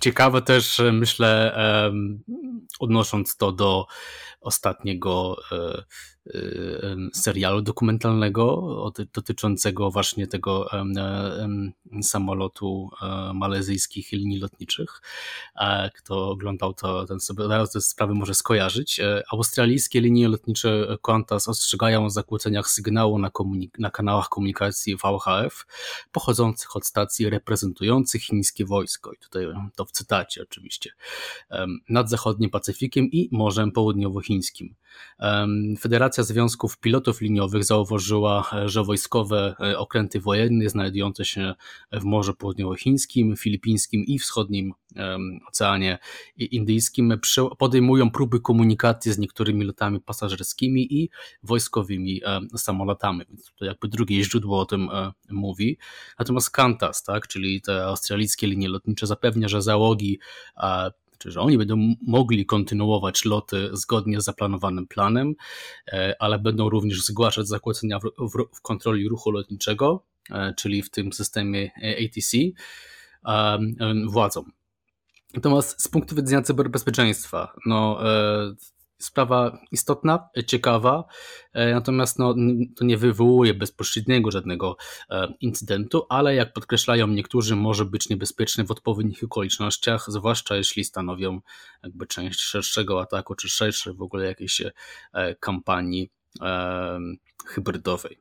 Ciekawe 0.00 0.42
też 0.42 0.80
myślę 0.92 1.54
odnosząc 2.78 3.36
to 3.36 3.52
do 3.52 3.86
ostatniego 4.40 5.36
e, 5.52 5.82
serialu 7.14 7.62
dokumentalnego 7.62 8.92
dotyczącego 9.14 9.90
właśnie 9.90 10.26
tego 10.26 10.70
samolotu 12.02 12.90
e, 13.02 13.32
malezyjskich 13.34 14.12
linii 14.12 14.38
lotniczych. 14.38 15.02
Kto 15.94 16.28
oglądał 16.30 16.74
to, 16.74 17.06
ten 17.06 17.20
sobie 17.20 17.48
zaraz 17.48 17.72
te 17.72 17.80
sprawy 17.80 18.14
może 18.14 18.34
skojarzyć. 18.34 19.00
E, 19.00 19.22
australijskie 19.32 20.00
linie 20.00 20.28
lotnicze 20.28 20.96
Qantas 21.02 21.48
ostrzegają 21.48 22.04
o 22.04 22.10
zakłóceniach 22.10 22.68
sygnału 22.68 23.18
na, 23.18 23.30
na 23.78 23.90
kanałach 23.90 24.28
komunikacji 24.28 24.96
VHF 24.96 25.66
pochodzących 26.12 26.76
od 26.76 26.86
stacji 26.86 27.30
reprezentujących 27.30 28.22
chińskie 28.22 28.64
wojsko. 28.64 29.12
I 29.12 29.18
tutaj 29.18 29.46
to 29.76 29.84
w 29.84 29.92
cytacie 29.92 30.42
oczywiście. 30.42 30.90
Nad 31.88 32.10
zachodnim 32.10 32.50
Pacyfikiem 32.50 33.04
i 33.04 33.28
Morzem 33.32 33.72
Południowochińskim. 33.72 34.74
Federacja 35.80 36.17
Związków 36.22 36.78
Pilotów 36.78 37.20
Liniowych 37.20 37.64
zauważyła, 37.64 38.50
że 38.66 38.84
wojskowe 38.84 39.54
e, 39.60 39.78
okręty 39.78 40.20
wojenne 40.20 40.68
znajdujące 40.68 41.24
się 41.24 41.54
w 41.92 42.04
Morzu 42.04 42.34
Południowochińskim, 42.34 43.36
Filipińskim 43.36 44.04
i 44.04 44.18
Wschodnim 44.18 44.74
Oceanie 45.48 45.98
Indyjskim 46.36 47.20
podejmują 47.58 48.10
próby 48.10 48.40
komunikacji 48.40 49.12
z 49.12 49.18
niektórymi 49.18 49.64
lotami 49.64 50.00
pasażerskimi 50.00 50.94
i 50.94 51.10
wojskowymi 51.42 52.20
samolotami. 52.56 53.24
Więc 53.28 53.52
to 53.56 53.64
jakby 53.64 53.88
drugie 53.88 54.24
źródło 54.24 54.60
o 54.60 54.66
tym 54.66 54.90
e, 54.90 55.12
mówi. 55.30 55.78
Natomiast 56.18 56.50
Qantas, 56.50 57.02
tak, 57.02 57.28
czyli 57.28 57.60
te 57.60 57.84
australijskie 57.84 58.46
linie 58.46 58.68
lotnicze 58.68 59.06
zapewnia, 59.06 59.48
że 59.48 59.62
załogi 59.62 60.18
Czyli, 61.18 61.32
że 61.32 61.40
oni 61.40 61.58
będą 61.58 61.94
mogli 62.02 62.46
kontynuować 62.46 63.24
loty 63.24 63.70
zgodnie 63.72 64.20
z 64.20 64.24
zaplanowanym 64.24 64.86
planem, 64.86 65.34
ale 66.18 66.38
będą 66.38 66.68
również 66.68 67.02
zgłaszać 67.02 67.48
zakłócenia 67.48 67.98
w, 67.98 68.02
w, 68.02 68.56
w 68.56 68.60
kontroli 68.62 69.08
ruchu 69.08 69.30
lotniczego, 69.30 70.04
czyli 70.56 70.82
w 70.82 70.90
tym 70.90 71.12
systemie 71.12 71.70
ATC, 72.04 72.36
władzom. 74.06 74.52
Natomiast 75.34 75.82
z 75.82 75.88
punktu 75.88 76.14
widzenia 76.14 76.42
cyberbezpieczeństwa, 76.42 77.52
no, 77.66 78.00
sprawa 78.98 79.58
istotna, 79.72 80.28
ciekawa, 80.46 81.04
e, 81.52 81.74
natomiast 81.74 82.18
no, 82.18 82.34
to 82.76 82.84
nie 82.84 82.96
wywołuje 82.96 83.54
bezpośredniego 83.54 84.30
żadnego 84.30 84.76
e, 85.10 85.32
incydentu, 85.40 86.06
ale 86.08 86.34
jak 86.34 86.52
podkreślają 86.52 87.06
niektórzy, 87.06 87.56
może 87.56 87.84
być 87.84 88.08
niebezpieczny 88.08 88.64
w 88.64 88.70
odpowiednich 88.70 89.24
okolicznościach, 89.24 90.04
zwłaszcza 90.08 90.56
jeśli 90.56 90.84
stanowią 90.84 91.40
jakby 91.82 92.06
część 92.06 92.40
szerszego 92.40 93.00
ataku, 93.00 93.34
czy 93.34 93.48
szerszej 93.48 93.94
w 93.94 94.02
ogóle 94.02 94.26
jakiejś 94.26 94.60
e, 94.60 95.34
kampanii 95.34 96.10
hybrydowej. 97.46 98.18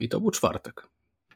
I 0.00 0.08
to 0.08 0.20
był 0.20 0.30
czwartek. 0.30 0.86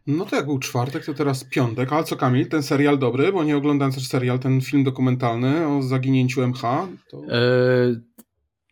No 0.07 0.25
to 0.25 0.37
jak 0.37 0.47
był 0.47 0.59
czwartek, 0.59 1.05
to 1.05 1.15
teraz 1.15 1.45
piątek. 1.45 1.93
Ale 1.93 2.05
co 2.05 2.17
Kamil, 2.17 2.49
ten 2.49 2.63
serial 2.63 2.99
dobry, 2.99 3.33
bo 3.33 3.45
nie 3.45 3.57
oglądam 3.57 3.93
też 3.93 4.09
serial, 4.09 4.39
ten 4.39 4.61
film 4.61 4.85
dokumentalny 4.85 5.69
o 5.69 5.83
zaginięciu 5.83 6.43
MH. 6.43 6.63
To... 7.11 7.23
E 7.29 8.15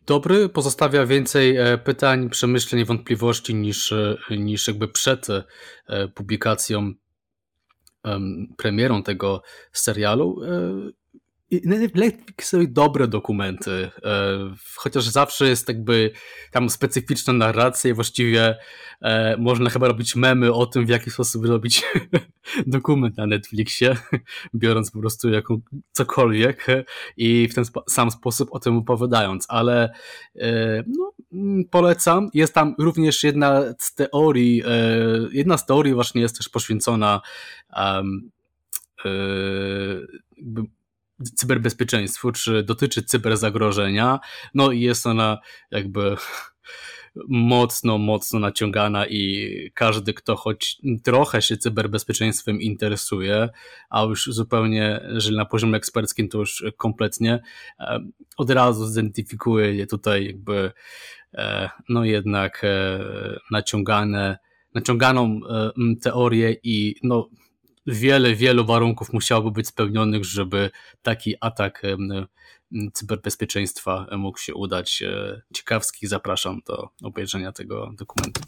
dobry, 0.05 0.49
pozostawia 0.49 1.05
więcej 1.05 1.57
e, 1.57 1.77
pytań, 1.77 2.29
przemyśleń 2.29 2.81
i 2.81 2.85
wątpliwości 2.85 3.55
niż, 3.55 3.91
e, 3.91 4.17
niż 4.29 4.67
jakby 4.67 4.87
przed 4.87 5.27
e, 5.29 5.43
publikacją, 6.07 6.93
premierą 8.57 9.03
tego 9.03 9.41
serialu. 9.71 10.41
Netflix 11.95 12.53
robi 12.53 12.69
dobre 12.69 13.07
dokumenty, 13.07 13.71
e, 14.03 14.37
chociaż 14.75 15.03
zawsze 15.03 15.47
jest 15.47 15.67
jakby 15.67 16.11
tam 16.51 16.69
specyficzna 16.69 17.33
narracja 17.33 17.91
i 17.91 17.93
właściwie 17.93 18.57
e, 19.01 19.37
można 19.37 19.69
chyba 19.69 19.87
robić 19.87 20.15
memy 20.15 20.53
o 20.53 20.65
tym, 20.65 20.85
w 20.85 20.89
jaki 20.89 21.11
sposób 21.11 21.45
robić 21.45 21.83
dokument 22.67 23.17
na 23.17 23.27
Netflixie, 23.27 23.95
biorąc 24.55 24.91
po 24.91 24.99
prostu 24.99 25.29
jaką, 25.29 25.61
cokolwiek 25.91 26.65
i 27.17 27.47
w 27.47 27.55
ten 27.55 27.63
sam 27.89 28.11
sposób 28.11 28.49
o 28.51 28.59
tym 28.59 28.77
opowiadając, 28.77 29.45
ale 29.49 29.93
e, 30.35 30.83
no, 30.87 31.11
mm, 31.33 31.65
polecam. 31.65 32.29
Jest 32.33 32.53
tam 32.53 32.75
również 32.79 33.23
jedna 33.23 33.61
z 33.79 33.95
teorii, 33.95 34.63
jedna 35.31 35.57
z 35.57 35.65
teorii 35.65 35.93
właśnie 35.93 36.21
jest 36.21 36.37
też 36.37 36.49
poświęcona 36.49 37.21
um, 37.75 38.31
cyberbezpieczeństwu, 41.35 42.31
czy 42.31 42.63
dotyczy 42.63 43.03
cyberzagrożenia. 43.03 44.19
No 44.53 44.71
i 44.71 44.81
jest 44.81 45.07
ona 45.07 45.37
jakby 45.71 46.15
mocno, 47.29 47.97
mocno 47.97 48.39
naciągana 48.39 49.07
i 49.07 49.71
każdy, 49.73 50.13
kto 50.13 50.35
choć 50.35 50.77
trochę 51.03 51.41
się 51.41 51.57
cyberbezpieczeństwem 51.57 52.61
interesuje, 52.61 53.49
a 53.89 54.03
już 54.03 54.25
zupełnie, 54.25 55.01
jeżeli 55.09 55.37
na 55.37 55.45
poziomie 55.45 55.75
eksperckim, 55.75 56.29
to 56.29 56.37
już 56.37 56.65
kompletnie, 56.77 57.43
e, 57.79 57.99
od 58.37 58.49
razu 58.49 58.87
zidentyfikuje 58.87 59.75
je 59.75 59.87
tutaj 59.87 60.25
jakby 60.25 60.71
e, 61.33 61.69
no 61.89 62.05
jednak 62.05 62.61
e, 62.63 62.99
naciągane, 63.51 64.37
naciąganą 64.73 65.39
teorię 66.01 66.55
i 66.63 66.95
no 67.03 67.29
wiele, 67.85 68.35
wielu 68.35 68.65
warunków 68.65 69.13
musiałoby 69.13 69.51
być 69.51 69.67
spełnionych, 69.67 70.25
żeby 70.25 70.69
taki 71.01 71.35
atak 71.41 71.81
cyberbezpieczeństwa 72.93 74.07
mógł 74.17 74.39
się 74.39 74.53
udać. 74.53 75.01
E, 75.01 75.41
ciekawski, 75.53 76.07
zapraszam 76.07 76.61
do 76.67 76.89
obejrzenia 77.03 77.51
tego 77.51 77.91
dokumentu. 77.97 78.41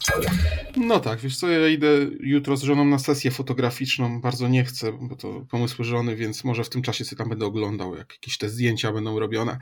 No 0.76 1.00
tak, 1.00 1.20
wiesz 1.20 1.36
co, 1.36 1.48
ja 1.48 1.68
idę 1.68 1.88
jutro 2.20 2.56
z 2.56 2.62
żoną 2.62 2.84
na 2.84 2.98
sesję 2.98 3.30
fotograficzną, 3.30 4.20
bardzo 4.20 4.48
nie 4.48 4.64
chcę, 4.64 4.92
bo 5.00 5.16
to 5.16 5.46
pomysły 5.50 5.84
żony, 5.84 6.16
więc 6.16 6.44
może 6.44 6.64
w 6.64 6.68
tym 6.68 6.82
czasie 6.82 7.04
sobie 7.04 7.18
tam 7.18 7.28
będę 7.28 7.46
oglądał, 7.46 7.96
jak 7.96 8.12
jakieś 8.12 8.38
te 8.38 8.48
zdjęcia 8.48 8.92
będą 8.92 9.18
robione. 9.18 9.58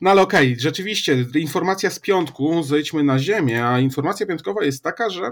No 0.00 0.10
ale 0.10 0.22
okej, 0.22 0.48
okay, 0.48 0.60
rzeczywiście, 0.60 1.26
informacja 1.34 1.90
z 1.90 2.00
piątku, 2.00 2.62
zejdźmy 2.62 3.04
na 3.04 3.18
ziemię, 3.18 3.66
a 3.66 3.80
informacja 3.80 4.26
piątkowa 4.26 4.64
jest 4.64 4.84
taka, 4.84 5.10
że 5.10 5.30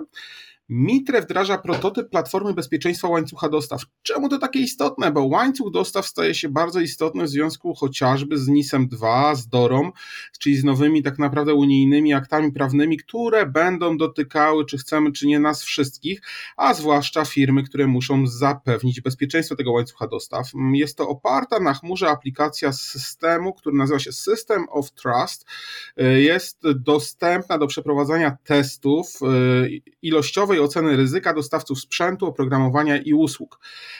Mitre 0.68 1.22
wdraża 1.22 1.58
prototyp 1.58 2.10
platformy 2.10 2.54
bezpieczeństwa 2.54 3.08
łańcucha 3.08 3.48
dostaw. 3.48 3.82
Czemu 4.02 4.28
to 4.28 4.38
takie 4.38 4.60
istotne? 4.60 5.12
Bo 5.12 5.24
łańcuch 5.24 5.72
dostaw 5.72 6.06
staje 6.06 6.34
się 6.34 6.48
bardzo 6.48 6.80
istotny 6.80 7.24
w 7.24 7.28
związku 7.28 7.74
chociażby 7.74 8.38
z 8.38 8.48
NISem 8.48 8.88
2, 8.88 9.34
z 9.34 9.48
DORą, 9.48 9.92
czyli 10.38 10.56
z 10.56 10.64
nowymi 10.64 11.02
tak 11.02 11.18
naprawdę 11.18 11.54
unijnymi 11.54 12.14
aktami 12.14 12.52
prawnymi, 12.52 12.96
które 12.96 13.46
będą 13.46 13.96
dotykały, 13.96 14.66
czy 14.66 14.78
chcemy, 14.78 15.12
czy 15.12 15.26
nie, 15.26 15.40
nas 15.40 15.62
wszystkich, 15.62 16.22
a 16.56 16.74
zwłaszcza 16.74 17.24
firmy, 17.24 17.62
które 17.62 17.86
muszą 17.86 18.26
zapewnić 18.26 19.00
bezpieczeństwo 19.00 19.56
tego 19.56 19.72
łańcucha 19.72 20.06
dostaw. 20.06 20.50
Jest 20.72 20.96
to 20.96 21.08
oparta 21.08 21.60
na 21.60 21.74
chmurze 21.74 22.08
aplikacja 22.08 22.72
systemu, 22.72 23.54
który 23.54 23.76
nazywa 23.76 23.98
się 23.98 24.12
System 24.12 24.66
of 24.70 24.90
Trust. 24.90 25.46
Jest 26.16 26.60
dostępna 26.74 27.58
do 27.58 27.66
przeprowadzania 27.66 28.36
testów 28.44 29.06
y, 29.22 29.82
ilościowej 30.02 30.61
oceny 30.62 30.96
ryzyka 30.96 31.34
dostawców 31.34 31.80
sprzętu, 31.80 32.26
oprogramowania 32.26 32.96
i 32.96 33.12
usług. 33.12 33.58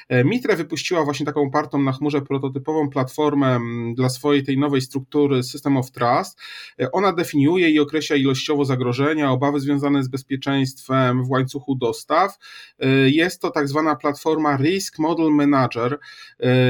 E, 0.09 0.25
Mitre 0.25 0.57
wypuściła 0.57 1.05
właśnie 1.05 1.27
taką 1.27 1.42
opartą 1.42 1.79
na 1.79 1.92
chmurze 1.92 2.22
prototypową 2.22 2.90
platformę 2.90 3.61
dla 3.94 4.09
swojej 4.09 4.42
tej 4.42 4.59
nowej 4.59 4.81
struktury 4.81 5.42
System 5.42 5.77
of 5.77 5.90
Trust. 5.90 6.40
E, 6.81 6.92
ona 6.92 7.12
definiuje 7.12 7.70
i 7.70 7.81
określa 7.81 8.16
ilościowo 8.16 8.64
zagrożenia, 8.64 9.31
obawy 9.31 9.61
związane 9.61 10.03
z 10.03 10.09
bezpieczeństwem 10.09 11.25
w 11.25 11.31
łańcuchu 11.31 11.75
dostaw. 11.75 12.38
E, 12.79 12.88
jest 13.11 13.40
to 13.40 13.51
tak 13.51 13.68
zwana 13.68 13.96
platforma 13.96 14.57
Risk 14.57 14.98
Model 14.98 15.31
Manager. 15.31 15.98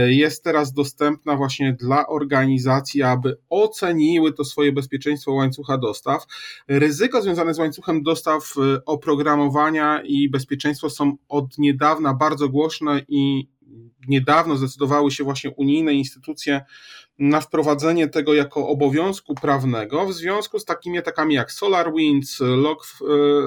Jest 0.07 0.45
teraz 0.45 0.73
dostępna 0.73 1.37
właśnie 1.37 1.73
dla 1.73 2.07
organizacji, 2.07 3.03
aby 3.03 3.39
oceniły 3.51 4.33
to 4.33 4.45
swoje 4.45 4.73
bezpieczeństwo 4.73 5.33
łańcucha 5.33 5.79
dostaw. 5.79 6.27
Ryzyko 6.69 7.23
związane 7.23 7.55
z 7.55 7.59
łańcuchem 7.59 8.03
dostaw 8.03 8.55
oprogramowania 8.87 9.72
i 10.05 10.31
bezpieczeństwo 10.31 10.91
są 10.91 11.17
od 11.29 11.59
niedawna 11.59 12.15
bardzo 12.15 12.49
głośne 12.49 13.03
i 13.09 13.49
niedawno 14.09 14.57
zdecydowały 14.57 15.11
się 15.11 15.25
właśnie 15.25 15.51
unijne 15.51 15.95
instytucje 15.95 16.65
na 17.19 17.41
wprowadzenie 17.41 18.09
tego 18.09 18.35
jako 18.35 18.69
obowiązku 18.69 19.35
prawnego 19.35 20.07
w 20.07 20.13
związku 20.13 20.59
z 20.59 20.65
takimi 20.65 20.99
atakami 20.99 21.35
jak 21.35 21.53
SolarWinds, 21.53 22.41
Log, 22.41 22.87
e, 23.01 23.05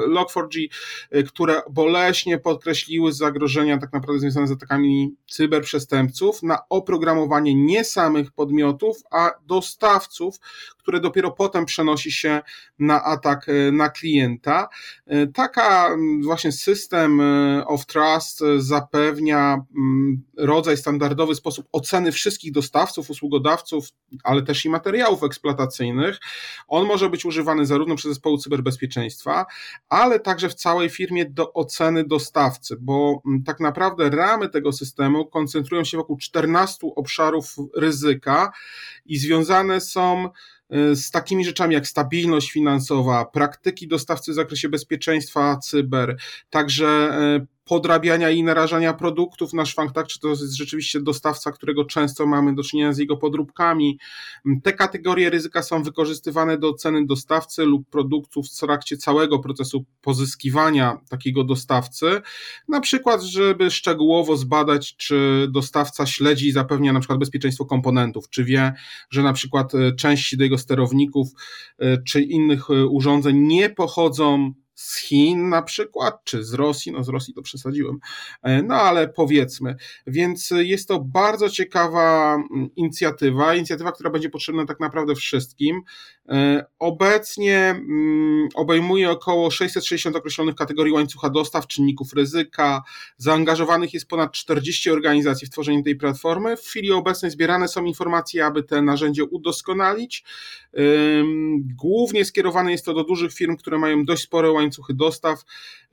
Log4j, 0.07 0.67
e, 1.11 1.23
które 1.23 1.61
boleśnie 1.69 2.38
podkreśliły 2.38 3.11
zagrożenia 3.11 3.77
tak 3.77 3.93
naprawdę 3.93 4.19
związane 4.19 4.47
z 4.47 4.51
atakami 4.51 5.15
cyberprzestępców 5.29 6.43
na 6.43 6.57
oprogramowanie 6.69 7.55
nie 7.55 7.83
samych 7.83 8.31
podmiotów, 8.31 8.97
a 9.11 9.31
dostawców, 9.45 10.35
które 10.86 11.00
dopiero 11.00 11.32
potem 11.32 11.65
przenosi 11.65 12.12
się 12.12 12.41
na 12.80 13.04
atak 13.04 13.50
e, 13.50 13.71
na 13.71 13.89
klienta. 13.89 14.69
Taka 15.34 15.98
właśnie 16.24 16.52
system 16.52 17.21
of 17.65 17.86
trust 17.86 18.43
zapewnia 18.58 19.65
rodzaj 20.38 20.78
standardowy 20.78 21.36
sposób 21.36 21.67
oceny 21.71 22.12
wszystkich 22.12 22.52
dostawców, 22.52 23.10
usługodawców, 23.10 23.88
ale 24.24 24.41
też 24.41 24.65
i 24.65 24.69
materiałów 24.69 25.24
eksploatacyjnych. 25.24 26.19
On 26.67 26.88
może 26.88 27.10
być 27.10 27.26
używany 27.26 27.65
zarówno 27.65 27.95
przez 27.95 28.12
zespoły 28.12 28.38
cyberbezpieczeństwa, 28.38 29.45
ale 29.89 30.19
także 30.19 30.50
w 30.50 30.56
całej 30.56 30.89
firmie 30.89 31.26
do 31.30 31.54
oceny 31.54 32.04
dostawcy, 32.04 32.78
bo 32.82 33.21
tak 33.45 33.60
naprawdę 33.60 34.10
ramy 34.10 34.50
tego 34.50 34.74
systemu 34.74 35.26
koncentrują 35.26 35.84
się 35.84 35.98
wokół 35.98 36.17
14 36.17 36.88
obszarów 36.95 37.56
ryzyka 37.76 38.52
i 39.06 39.17
związane 39.17 39.82
są 39.82 40.30
z 40.69 41.12
takimi 41.12 41.45
rzeczami 41.45 41.73
jak 41.73 41.88
stabilność 41.88 42.51
finansowa, 42.51 43.25
praktyki 43.25 43.88
dostawcy 43.88 44.32
w 44.32 44.36
zakresie 44.36 44.69
bezpieczeństwa 44.69 45.58
cyber, 45.58 46.17
także 46.49 47.17
y, 47.41 47.54
podrabiania 47.65 48.30
i 48.30 48.43
narażania 48.43 48.93
produktów 48.93 49.54
na 49.54 49.65
szwank, 49.65 49.91
tak? 49.91 50.08
Czy 50.08 50.19
to 50.19 50.28
jest 50.28 50.54
rzeczywiście 50.56 51.01
dostawca, 51.01 51.51
którego 51.51 51.86
często 51.86 52.25
mamy 52.25 52.56
do 52.56 52.63
czynienia 52.63 52.93
z 52.93 52.97
jego 52.97 53.17
podróbkami. 53.17 53.99
Te 54.63 54.73
kategorie 54.73 55.30
ryzyka 55.30 55.63
są 55.63 55.84
wykorzystywane 55.84 56.58
do 56.58 56.69
oceny 56.69 57.06
dostawcy 57.06 57.65
lub 57.65 57.89
produktów 57.89 58.47
w 58.47 58.60
trakcie 58.60 58.97
całego 58.97 59.39
procesu 59.39 59.86
pozyskiwania 60.01 60.97
takiego 61.10 61.43
dostawcy. 61.43 62.21
Na 62.67 62.80
przykład, 62.80 63.21
żeby 63.21 63.71
szczegółowo 63.71 64.38
zbadać, 64.38 64.95
czy 64.95 65.47
dostawca 65.51 66.06
śledzi 66.06 66.47
i 66.47 66.51
zapewnia 66.51 66.93
na 66.93 66.99
przykład 66.99 67.19
bezpieczeństwo 67.19 67.65
komponentów, 67.65 68.30
czy 68.30 68.43
wie, 68.43 68.73
że 69.10 69.23
na 69.23 69.34
przykład 69.34 69.75
e, 69.75 69.95
części 69.95 70.38
do 70.38 70.43
jego 70.43 70.58
sterowników 70.58 71.28
e, 71.80 72.04
czy 72.04 72.21
innych 72.21 72.69
e, 72.69 72.86
urządzeń 72.86 73.38
nie 73.38 73.69
pochodzą 73.69 74.54
z 74.75 74.99
Chin 74.99 75.49
na 75.49 75.61
przykład, 75.61 76.23
czy 76.23 76.43
z 76.43 76.53
Rosji, 76.53 76.91
no 76.91 77.03
z 77.03 77.09
Rosji 77.09 77.33
to 77.33 77.41
przesadziłem, 77.41 77.99
e, 78.43 78.63
no 78.63 78.75
ale 78.75 79.07
powiedzmy. 79.07 79.75
Więc 80.07 80.49
jest 80.51 80.88
to 80.88 80.99
bardzo 80.99 81.49
ciekawa 81.49 82.35
mm, 82.35 82.69
inicjatywa, 82.75 83.55
inicjatywa, 83.55 83.91
która 83.91 84.09
będzie 84.09 84.29
potrzebna 84.29 84.65
tak 84.65 84.79
naprawdę 84.79 85.15
wszystkim. 85.15 85.81
E, 86.29 86.65
obecnie 86.79 87.57
mm, 87.57 88.49
obejmuje 88.55 89.11
około 89.11 89.51
660 89.51 90.15
określonych 90.15 90.55
kategorii 90.55 90.93
łańcucha 90.93 91.29
dostaw, 91.29 91.67
czynników 91.67 92.13
ryzyka. 92.13 92.83
Zaangażowanych 93.17 93.93
jest 93.93 94.07
ponad 94.07 94.31
40 94.31 94.91
organizacji 94.91 95.47
w 95.47 95.49
tworzenie 95.49 95.83
tej 95.83 95.95
platformy. 95.95 96.57
W 96.57 96.61
chwili 96.61 96.91
obecnej 96.91 97.31
zbierane 97.31 97.67
są 97.67 97.85
informacje, 97.85 98.45
aby 98.45 98.63
te 98.63 98.81
narzędzie 98.81 99.23
udoskonalić. 99.23 100.23
Głównie 101.59 102.25
skierowane 102.25 102.71
jest 102.71 102.85
to 102.85 102.93
do 102.93 103.03
dużych 103.03 103.33
firm, 103.33 103.57
które 103.57 103.77
mają 103.77 104.05
dość 104.05 104.23
spore 104.23 104.51
łańcuchy 104.51 104.64
dostaw, 104.89 105.43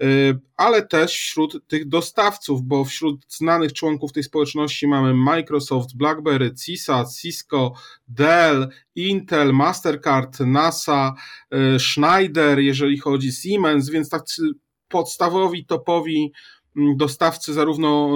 y, 0.02 0.38
ale 0.56 0.86
też 0.86 1.12
wśród 1.12 1.66
tych 1.66 1.88
dostawców, 1.88 2.62
bo 2.62 2.84
wśród 2.84 3.24
znanych 3.28 3.72
członków 3.72 4.12
tej 4.12 4.22
społeczności 4.22 4.88
mamy 4.88 5.14
Microsoft, 5.14 5.96
BlackBerry, 5.96 6.54
CISA, 6.54 7.04
Cisco, 7.20 7.72
Dell, 8.08 8.68
Intel, 8.94 9.52
Mastercard, 9.52 10.40
NASA, 10.40 11.14
y, 11.54 11.78
Schneider, 11.78 12.58
jeżeli 12.58 12.98
chodzi 12.98 13.32
Siemens, 13.32 13.90
więc 13.90 14.08
tacy 14.08 14.42
podstawowi, 14.88 15.66
topowi 15.66 16.32
mm, 16.76 16.96
dostawcy 16.96 17.52
zarówno 17.52 18.10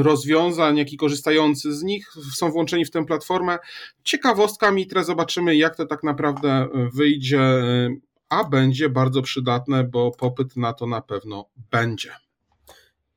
y, 0.00 0.02
rozwiązań, 0.02 0.76
jak 0.76 0.92
i 0.92 0.96
korzystający 0.96 1.74
z 1.74 1.82
nich 1.82 2.12
są 2.34 2.50
włączeni 2.50 2.84
w 2.84 2.90
tę 2.90 3.04
platformę. 3.04 3.58
Ciekawostka 4.04 4.70
Mitre, 4.70 5.04
zobaczymy 5.04 5.56
jak 5.56 5.76
to 5.76 5.86
tak 5.86 6.02
naprawdę 6.02 6.68
wyjdzie, 6.94 7.40
a 8.28 8.44
będzie 8.44 8.88
bardzo 8.88 9.22
przydatne, 9.22 9.84
bo 9.84 10.10
popyt 10.10 10.56
na 10.56 10.72
to 10.72 10.86
na 10.86 11.00
pewno 11.00 11.44
będzie. 11.70 12.12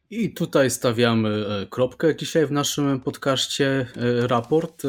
I 0.09 0.33
tutaj 0.33 0.71
stawiamy 0.71 1.29
e, 1.29 1.65
kropkę 1.65 2.15
dzisiaj 2.15 2.47
w 2.47 2.51
naszym 2.51 2.99
podcaście 2.99 3.65
e, 3.95 4.27
raport. 4.27 4.83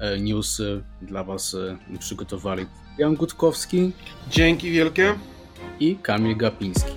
E, 0.00 0.20
news 0.20 0.62
dla 1.02 1.24
Was 1.24 1.56
przygotowali 1.98 2.66
Jan 2.98 3.14
Gutkowski. 3.14 3.92
Dzięki 4.30 4.70
wielkie. 4.70 5.14
I 5.80 5.96
Kamil 5.96 6.36
Gapiński. 6.36 6.92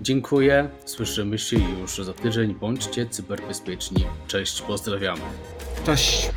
Dziękuję. 0.00 0.68
Słyszymy 0.84 1.38
się 1.38 1.56
już 1.80 1.96
za 1.96 2.12
tydzień. 2.12 2.54
Bądźcie 2.54 3.06
cyberbezpieczni. 3.06 4.04
Cześć, 4.26 4.62
pozdrawiamy. 4.62 5.22
Cześć. 5.86 6.30